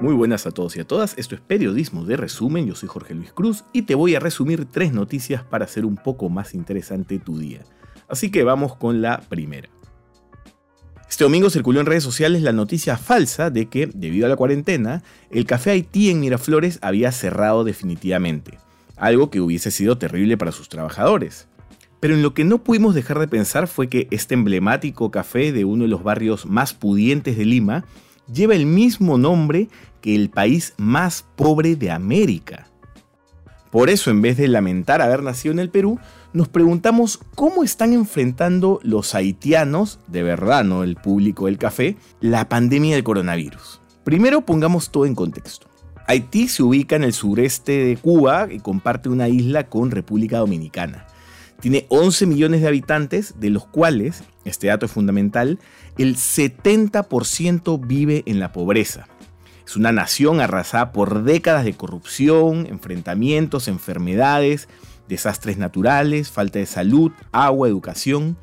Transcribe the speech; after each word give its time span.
Muy 0.00 0.14
buenas 0.14 0.46
a 0.46 0.50
todos 0.50 0.76
y 0.76 0.80
a 0.80 0.86
todas, 0.86 1.12
esto 1.18 1.34
es 1.34 1.42
Periodismo 1.42 2.06
de 2.06 2.16
Resumen, 2.16 2.66
yo 2.66 2.74
soy 2.74 2.88
Jorge 2.88 3.14
Luis 3.14 3.34
Cruz 3.34 3.64
y 3.74 3.82
te 3.82 3.94
voy 3.94 4.14
a 4.14 4.18
resumir 4.18 4.64
tres 4.64 4.94
noticias 4.94 5.44
para 5.44 5.66
hacer 5.66 5.84
un 5.84 5.96
poco 5.96 6.30
más 6.30 6.54
interesante 6.54 7.18
tu 7.18 7.38
día. 7.38 7.64
Así 8.08 8.30
que 8.30 8.42
vamos 8.42 8.74
con 8.76 9.02
la 9.02 9.20
primera. 9.20 9.68
Este 11.06 11.24
domingo 11.24 11.50
circuló 11.50 11.80
en 11.80 11.86
redes 11.86 12.02
sociales 12.02 12.40
la 12.40 12.52
noticia 12.52 12.96
falsa 12.96 13.50
de 13.50 13.66
que, 13.66 13.90
debido 13.92 14.24
a 14.24 14.30
la 14.30 14.36
cuarentena, 14.36 15.02
el 15.30 15.44
café 15.44 15.72
Haití 15.72 16.08
en 16.08 16.20
Miraflores 16.20 16.78
había 16.80 17.12
cerrado 17.12 17.62
definitivamente, 17.62 18.58
algo 18.96 19.28
que 19.28 19.42
hubiese 19.42 19.70
sido 19.70 19.98
terrible 19.98 20.38
para 20.38 20.52
sus 20.52 20.70
trabajadores. 20.70 21.46
Pero 22.00 22.14
en 22.14 22.22
lo 22.22 22.32
que 22.32 22.44
no 22.44 22.64
pudimos 22.64 22.94
dejar 22.94 23.18
de 23.18 23.28
pensar 23.28 23.68
fue 23.68 23.88
que 23.88 24.08
este 24.10 24.32
emblemático 24.32 25.10
café 25.10 25.52
de 25.52 25.66
uno 25.66 25.82
de 25.82 25.90
los 25.90 26.02
barrios 26.02 26.46
más 26.46 26.72
pudientes 26.72 27.36
de 27.36 27.44
Lima 27.44 27.84
lleva 28.32 28.54
el 28.54 28.66
mismo 28.66 29.18
nombre 29.18 29.68
que 30.00 30.14
el 30.14 30.30
país 30.30 30.74
más 30.76 31.24
pobre 31.36 31.76
de 31.76 31.90
América. 31.90 32.66
Por 33.70 33.88
eso, 33.88 34.10
en 34.10 34.20
vez 34.20 34.36
de 34.36 34.48
lamentar 34.48 35.00
haber 35.00 35.22
nacido 35.22 35.52
en 35.52 35.60
el 35.60 35.70
Perú, 35.70 35.98
nos 36.32 36.48
preguntamos 36.48 37.20
cómo 37.36 37.62
están 37.62 37.92
enfrentando 37.92 38.80
los 38.82 39.14
haitianos, 39.14 40.00
de 40.08 40.22
verdad, 40.22 40.64
no 40.64 40.82
el 40.82 40.96
público 40.96 41.46
del 41.46 41.58
café, 41.58 41.96
la 42.20 42.48
pandemia 42.48 42.94
del 42.94 43.04
coronavirus. 43.04 43.80
Primero 44.02 44.40
pongamos 44.40 44.90
todo 44.90 45.06
en 45.06 45.14
contexto. 45.14 45.68
Haití 46.08 46.48
se 46.48 46.64
ubica 46.64 46.96
en 46.96 47.04
el 47.04 47.12
sureste 47.12 47.84
de 47.84 47.96
Cuba 47.96 48.48
y 48.50 48.58
comparte 48.58 49.08
una 49.08 49.28
isla 49.28 49.68
con 49.68 49.92
República 49.92 50.38
Dominicana. 50.38 51.06
Tiene 51.60 51.86
11 51.90 52.26
millones 52.26 52.62
de 52.62 52.68
habitantes, 52.68 53.34
de 53.38 53.50
los 53.50 53.66
cuales, 53.66 54.24
este 54.44 54.68
dato 54.68 54.86
es 54.86 54.92
fundamental, 54.92 55.58
el 55.98 56.16
70% 56.16 57.86
vive 57.86 58.22
en 58.26 58.40
la 58.40 58.52
pobreza. 58.52 59.06
Es 59.66 59.76
una 59.76 59.92
nación 59.92 60.40
arrasada 60.40 60.90
por 60.92 61.22
décadas 61.22 61.64
de 61.64 61.74
corrupción, 61.74 62.66
enfrentamientos, 62.66 63.68
enfermedades, 63.68 64.68
desastres 65.06 65.58
naturales, 65.58 66.30
falta 66.30 66.58
de 66.58 66.66
salud, 66.66 67.12
agua, 67.30 67.68
educación. 67.68 68.38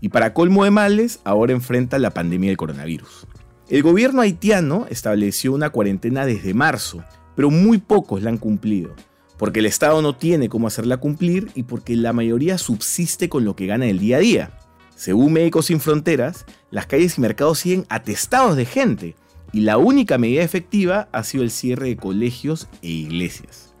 Y 0.00 0.10
para 0.10 0.32
colmo 0.32 0.62
de 0.62 0.70
males, 0.70 1.20
ahora 1.24 1.52
enfrenta 1.52 1.98
la 1.98 2.10
pandemia 2.10 2.50
del 2.50 2.56
coronavirus. 2.56 3.26
El 3.68 3.82
gobierno 3.82 4.20
haitiano 4.20 4.86
estableció 4.88 5.52
una 5.52 5.70
cuarentena 5.70 6.26
desde 6.26 6.54
marzo, 6.54 7.02
pero 7.34 7.50
muy 7.50 7.78
pocos 7.78 8.22
la 8.22 8.30
han 8.30 8.38
cumplido 8.38 8.94
porque 9.42 9.58
el 9.58 9.66
Estado 9.66 10.00
no 10.02 10.14
tiene 10.14 10.48
cómo 10.48 10.68
hacerla 10.68 10.98
cumplir 10.98 11.50
y 11.56 11.64
porque 11.64 11.96
la 11.96 12.12
mayoría 12.12 12.58
subsiste 12.58 13.28
con 13.28 13.44
lo 13.44 13.56
que 13.56 13.66
gana 13.66 13.86
el 13.86 13.98
día 13.98 14.18
a 14.18 14.20
día. 14.20 14.56
Según 14.94 15.32
Médicos 15.32 15.66
Sin 15.66 15.80
Fronteras, 15.80 16.46
las 16.70 16.86
calles 16.86 17.18
y 17.18 17.20
mercados 17.20 17.58
siguen 17.58 17.84
atestados 17.88 18.54
de 18.54 18.66
gente 18.66 19.16
y 19.50 19.62
la 19.62 19.78
única 19.78 20.16
medida 20.16 20.44
efectiva 20.44 21.08
ha 21.10 21.24
sido 21.24 21.42
el 21.42 21.50
cierre 21.50 21.88
de 21.88 21.96
colegios 21.96 22.68
e 22.82 22.90
iglesias. 22.90 23.74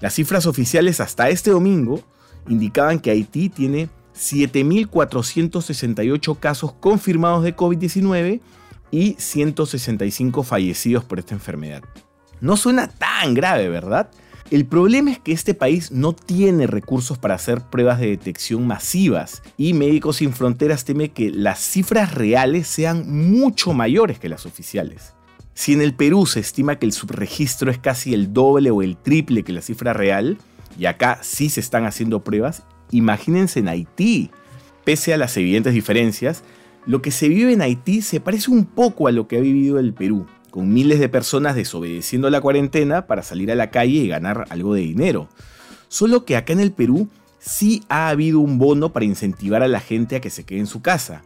Las 0.00 0.14
cifras 0.14 0.46
oficiales 0.46 0.98
hasta 0.98 1.28
este 1.28 1.52
domingo 1.52 2.02
indicaban 2.48 2.98
que 2.98 3.12
Haití 3.12 3.48
tiene 3.48 3.88
7.468 4.16 6.36
casos 6.40 6.72
confirmados 6.72 7.44
de 7.44 7.54
COVID-19 7.54 8.40
y 8.90 9.14
165 9.20 10.42
fallecidos 10.42 11.04
por 11.04 11.20
esta 11.20 11.34
enfermedad. 11.34 11.84
No 12.40 12.56
suena 12.56 12.88
tan 12.88 13.34
grave, 13.34 13.68
¿verdad? 13.68 14.10
El 14.50 14.66
problema 14.66 15.12
es 15.12 15.20
que 15.20 15.30
este 15.30 15.54
país 15.54 15.92
no 15.92 16.12
tiene 16.12 16.66
recursos 16.66 17.18
para 17.18 17.36
hacer 17.36 17.60
pruebas 17.60 18.00
de 18.00 18.08
detección 18.08 18.66
masivas 18.66 19.44
y 19.56 19.74
Médicos 19.74 20.16
Sin 20.16 20.32
Fronteras 20.32 20.84
teme 20.84 21.10
que 21.10 21.30
las 21.30 21.60
cifras 21.60 22.14
reales 22.14 22.66
sean 22.66 23.30
mucho 23.30 23.72
mayores 23.74 24.18
que 24.18 24.28
las 24.28 24.46
oficiales. 24.46 25.14
Si 25.54 25.72
en 25.72 25.80
el 25.80 25.94
Perú 25.94 26.26
se 26.26 26.40
estima 26.40 26.80
que 26.80 26.86
el 26.86 26.92
subregistro 26.92 27.70
es 27.70 27.78
casi 27.78 28.12
el 28.12 28.32
doble 28.32 28.72
o 28.72 28.82
el 28.82 28.96
triple 28.96 29.44
que 29.44 29.52
la 29.52 29.62
cifra 29.62 29.92
real, 29.92 30.36
y 30.76 30.86
acá 30.86 31.20
sí 31.22 31.48
se 31.48 31.60
están 31.60 31.84
haciendo 31.84 32.24
pruebas, 32.24 32.64
imagínense 32.90 33.60
en 33.60 33.68
Haití. 33.68 34.30
Pese 34.82 35.14
a 35.14 35.16
las 35.16 35.36
evidentes 35.36 35.74
diferencias, 35.74 36.42
lo 36.86 37.02
que 37.02 37.12
se 37.12 37.28
vive 37.28 37.52
en 37.52 37.62
Haití 37.62 38.02
se 38.02 38.18
parece 38.18 38.50
un 38.50 38.64
poco 38.64 39.06
a 39.06 39.12
lo 39.12 39.28
que 39.28 39.36
ha 39.36 39.40
vivido 39.40 39.78
el 39.78 39.94
Perú 39.94 40.26
con 40.50 40.72
miles 40.72 40.98
de 40.98 41.08
personas 41.08 41.54
desobedeciendo 41.54 42.28
la 42.30 42.40
cuarentena 42.40 43.06
para 43.06 43.22
salir 43.22 43.50
a 43.50 43.54
la 43.54 43.70
calle 43.70 43.98
y 43.98 44.08
ganar 44.08 44.46
algo 44.50 44.74
de 44.74 44.82
dinero. 44.82 45.28
Solo 45.88 46.24
que 46.24 46.36
acá 46.36 46.52
en 46.52 46.60
el 46.60 46.72
Perú 46.72 47.08
sí 47.38 47.82
ha 47.88 48.08
habido 48.08 48.40
un 48.40 48.58
bono 48.58 48.92
para 48.92 49.06
incentivar 49.06 49.62
a 49.62 49.68
la 49.68 49.80
gente 49.80 50.16
a 50.16 50.20
que 50.20 50.30
se 50.30 50.44
quede 50.44 50.60
en 50.60 50.66
su 50.66 50.82
casa. 50.82 51.22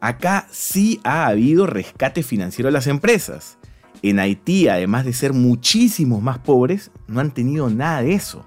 Acá 0.00 0.46
sí 0.50 1.00
ha 1.02 1.26
habido 1.26 1.66
rescate 1.66 2.22
financiero 2.22 2.68
a 2.68 2.72
las 2.72 2.86
empresas. 2.86 3.56
En 4.02 4.18
Haití, 4.18 4.68
además 4.68 5.06
de 5.06 5.14
ser 5.14 5.32
muchísimos 5.32 6.22
más 6.22 6.38
pobres, 6.38 6.90
no 7.08 7.20
han 7.20 7.32
tenido 7.32 7.70
nada 7.70 8.02
de 8.02 8.12
eso. 8.12 8.44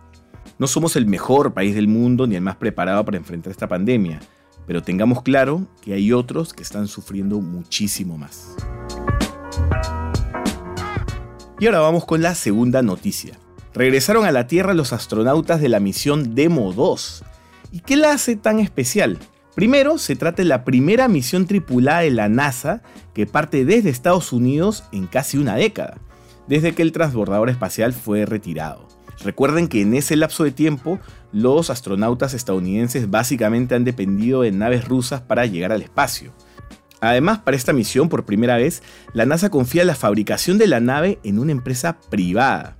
No 0.60 0.68
somos 0.68 0.96
el 0.96 1.08
mejor 1.08 1.54
país 1.54 1.74
del 1.76 1.88
mundo 1.88 2.28
ni 2.28 2.36
el 2.36 2.42
más 2.42 2.56
preparado 2.56 3.04
para 3.04 3.18
enfrentar 3.18 3.52
esta 3.52 3.68
pandemia, 3.68 4.20
pero 4.68 4.84
tengamos 4.84 5.24
claro 5.24 5.68
que 5.82 5.94
hay 5.94 6.12
otros 6.12 6.54
que 6.54 6.64
están 6.64 6.88
sufriendo 6.88 7.42
muchísimo 7.42 8.18
más. 8.18 8.56
Y 11.60 11.66
ahora 11.66 11.80
vamos 11.80 12.06
con 12.06 12.22
la 12.22 12.36
segunda 12.36 12.84
noticia. 12.84 13.34
Regresaron 13.74 14.26
a 14.26 14.32
la 14.32 14.46
Tierra 14.46 14.76
los 14.76 14.94
astronautas 14.94 15.60
de 15.60 15.70
la 15.70 15.80
misión 15.80 16.36
Demo 16.36 16.72
2. 16.72 17.24
¿Y 17.72 17.80
qué 17.80 17.96
la 17.96 18.12
hace 18.12 18.36
tan 18.36 18.60
especial? 18.60 19.18
Primero, 19.56 19.98
se 19.98 20.16
trata 20.16 20.44
de 20.44 20.50
la 20.50 20.64
primera 20.64 21.08
misión 21.08 21.48
tripulada 21.48 22.02
de 22.02 22.12
la 22.12 22.30
NASA 22.30 22.84
que 23.16 23.26
parte 23.26 23.66
desde 23.66 23.90
Estados 23.90 24.34
Unidos 24.34 24.84
en 24.92 25.08
casi 25.08 25.40
una 25.40 25.56
década, 25.56 25.98
desde 26.48 26.76
que 26.76 26.84
el 26.84 26.92
transbordador 26.92 27.50
espacial 27.50 27.92
fue 27.92 28.28
retirado. 28.28 28.88
Recuerden 29.24 29.68
que 29.68 29.82
en 29.82 29.96
ese 29.96 30.16
lapso 30.16 30.44
de 30.44 30.52
tiempo, 30.52 31.00
los 31.32 31.72
astronautas 31.72 32.36
estadounidenses 32.36 33.10
básicamente 33.10 33.74
han 33.74 33.84
dependido 33.84 34.44
de 34.44 34.52
naves 34.52 34.88
rusas 34.88 35.22
para 35.22 35.48
llegar 35.48 35.72
al 35.72 35.82
espacio. 35.82 36.34
Además, 37.02 37.40
para 37.40 37.58
esta 37.58 37.74
misión, 37.74 38.10
por 38.10 38.26
primera 38.26 38.58
vez, 38.58 38.82
la 39.14 39.26
NASA 39.26 39.50
confía 39.50 39.86
la 39.86 39.96
fabricación 39.96 40.58
de 40.58 40.68
la 40.68 40.80
nave 40.80 41.20
en 41.24 41.40
una 41.40 41.52
empresa 41.52 42.00
privada. 42.10 42.78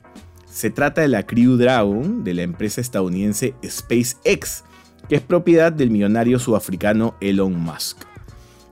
Se 0.50 0.70
trata 0.70 1.02
de 1.02 1.08
la 1.08 1.26
Crew 1.26 1.58
Dragon 1.58 2.24
de 2.24 2.34
la 2.34 2.42
empresa 2.42 2.82
estadounidense 2.82 3.54
SpaceX, 3.64 4.64
que 5.08 5.16
es 5.16 5.22
propiedad 5.22 5.72
del 5.72 5.92
millonario 5.92 6.40
sudafricano 6.40 7.16
Elon 7.22 7.60
Musk. 7.60 8.00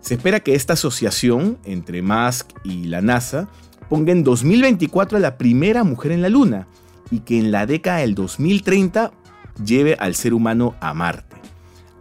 Se 0.01 0.15
espera 0.15 0.39
que 0.39 0.55
esta 0.55 0.73
asociación 0.73 1.57
entre 1.63 2.01
Musk 2.01 2.49
y 2.63 2.85
la 2.85 3.01
NASA 3.01 3.47
ponga 3.89 4.11
en 4.11 4.23
2024 4.23 5.17
a 5.17 5.21
la 5.21 5.37
primera 5.37 5.83
mujer 5.83 6.11
en 6.11 6.21
la 6.21 6.29
Luna 6.29 6.67
y 7.11 7.19
que 7.19 7.37
en 7.37 7.51
la 7.51 7.65
década 7.65 7.99
del 7.99 8.15
2030 8.15 9.11
lleve 9.63 9.95
al 9.99 10.15
ser 10.15 10.33
humano 10.33 10.75
a 10.79 10.93
Marte. 10.93 11.37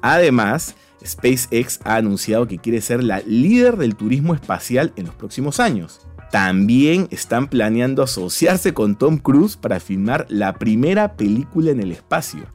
Además, 0.02 0.76
SpaceX 1.04 1.80
ha 1.84 1.96
anunciado 1.96 2.46
que 2.46 2.58
quiere 2.58 2.80
ser 2.80 3.02
la 3.02 3.20
líder 3.20 3.76
del 3.76 3.96
turismo 3.96 4.34
espacial 4.34 4.92
en 4.96 5.06
los 5.06 5.14
próximos 5.14 5.60
años. 5.60 6.00
También 6.30 7.06
están 7.10 7.48
planeando 7.48 8.02
asociarse 8.02 8.74
con 8.74 8.96
Tom 8.96 9.18
Cruise 9.18 9.56
para 9.56 9.78
filmar 9.80 10.26
la 10.28 10.54
primera 10.54 11.16
película 11.16 11.70
en 11.70 11.80
el 11.80 11.92
espacio. 11.92 12.46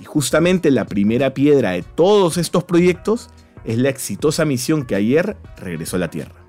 Y 0.00 0.04
justamente 0.04 0.70
la 0.70 0.86
primera 0.86 1.34
piedra 1.34 1.72
de 1.72 1.82
todos 1.82 2.36
estos 2.36 2.64
proyectos 2.64 3.30
es 3.64 3.78
la 3.78 3.88
exitosa 3.88 4.44
misión 4.44 4.84
que 4.84 4.94
ayer 4.94 5.36
regresó 5.56 5.96
a 5.96 6.00
la 6.00 6.10
Tierra. 6.10 6.40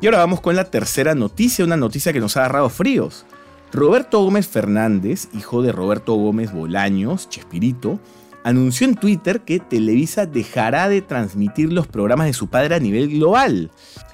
Y 0.00 0.06
ahora 0.06 0.18
vamos 0.18 0.40
con 0.40 0.56
la 0.56 0.64
tercera 0.64 1.14
noticia, 1.14 1.64
una 1.64 1.76
noticia 1.76 2.12
que 2.12 2.18
nos 2.18 2.36
ha 2.36 2.40
agarrado 2.40 2.68
fríos. 2.68 3.24
Roberto 3.72 4.22
Gómez 4.22 4.48
Fernández, 4.48 5.30
hijo 5.32 5.62
de 5.62 5.72
Roberto 5.72 6.12
Gómez 6.12 6.52
Bolaños, 6.52 7.30
Chespirito, 7.30 7.98
anunció 8.44 8.86
en 8.86 8.96
Twitter 8.96 9.40
que 9.40 9.60
Televisa 9.60 10.26
dejará 10.26 10.90
de 10.90 11.00
transmitir 11.00 11.72
los 11.72 11.86
programas 11.86 12.26
de 12.26 12.34
su 12.34 12.48
padre 12.48 12.74
a 12.74 12.80
nivel 12.80 13.08
global. 13.08 13.70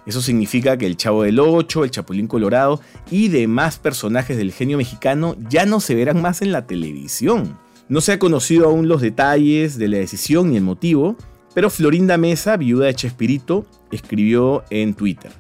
Eso 0.07 0.23
significa 0.23 0.77
que 0.77 0.87
el 0.87 0.97
Chavo 0.97 1.25
del 1.25 1.41
Ocho, 1.41 1.83
el 1.83 1.91
Chapulín 1.91 2.29
Colorado 2.29 2.81
y 3.11 3.29
demás 3.29 3.81
personajes 3.81 4.37
del 4.37 4.53
genio 4.53 4.79
mexicano 4.79 5.35
ya 5.51 5.67
no 5.67 5.81
se 5.81 5.97
verán 5.97 6.23
más 6.23 6.41
en 6.41 6.53
la 6.53 6.67
televisión. 6.69 7.59
No 7.89 8.01
se 8.01 8.13
ha 8.13 8.19
conocido 8.21 8.67
aún 8.67 8.87
los 8.87 9.01
detalles 9.01 9.77
de 9.77 9.89
la 9.89 9.99
decisión 9.99 10.51
ni 10.51 10.57
el 10.57 10.63
motivo, 10.63 11.17
pero 11.53 11.69
Florinda 11.69 12.17
Mesa, 12.17 12.57
viuda 12.57 12.87
de 12.87 12.95
Chespirito, 12.95 13.67
escribió 13.91 14.63
en 14.71 14.95
Twitter. 14.95 15.33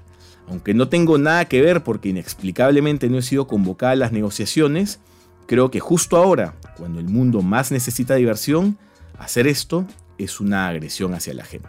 Aunque 0.48 0.74
no 0.74 0.88
tengo 0.88 1.18
nada 1.18 1.44
que 1.44 1.60
ver 1.60 1.82
porque 1.82 2.08
inexplicablemente 2.08 3.08
no 3.08 3.18
he 3.18 3.22
sido 3.22 3.46
convocada 3.46 3.92
a 3.92 3.96
las 3.96 4.12
negociaciones, 4.12 5.00
creo 5.46 5.70
que 5.70 5.80
justo 5.80 6.16
ahora, 6.16 6.54
cuando 6.76 7.00
el 7.00 7.08
mundo 7.08 7.42
más 7.42 7.70
necesita 7.70 8.14
diversión, 8.14 8.78
hacer 9.18 9.46
esto 9.46 9.86
es 10.16 10.40
una 10.40 10.68
agresión 10.68 11.14
hacia 11.14 11.34
la 11.34 11.44
gente. 11.44 11.68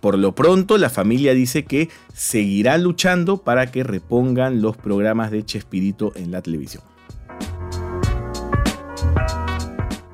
Por 0.00 0.16
lo 0.16 0.34
pronto, 0.34 0.78
la 0.78 0.88
familia 0.88 1.34
dice 1.34 1.64
que 1.64 1.90
seguirá 2.14 2.78
luchando 2.78 3.38
para 3.38 3.70
que 3.70 3.84
repongan 3.84 4.62
los 4.62 4.78
programas 4.78 5.30
de 5.30 5.44
Chespirito 5.44 6.12
en 6.16 6.30
la 6.30 6.40
televisión. 6.40 6.82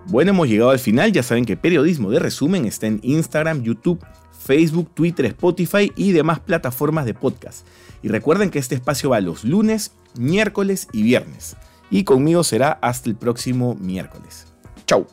Bueno, 0.06 0.30
hemos 0.30 0.48
llegado 0.48 0.70
al 0.70 0.78
final, 0.78 1.12
ya 1.12 1.22
saben 1.22 1.44
que 1.44 1.56
Periodismo 1.56 2.10
de 2.10 2.18
Resumen 2.18 2.64
está 2.64 2.86
en 2.86 3.00
Instagram, 3.02 3.62
YouTube, 3.62 4.04
Facebook, 4.38 4.90
Twitter, 4.94 5.26
Spotify 5.26 5.92
y 5.96 6.12
demás 6.12 6.40
plataformas 6.40 7.06
de 7.06 7.14
podcast. 7.14 7.66
Y 8.02 8.08
recuerden 8.08 8.50
que 8.50 8.58
este 8.58 8.74
espacio 8.74 9.10
va 9.10 9.20
los 9.20 9.44
lunes, 9.44 9.92
miércoles 10.18 10.88
y 10.92 11.02
viernes. 11.02 11.56
Y 11.90 12.04
conmigo 12.04 12.44
será 12.44 12.72
hasta 12.82 13.08
el 13.08 13.16
próximo 13.16 13.74
miércoles. 13.74 14.46
Chau. 14.86 15.06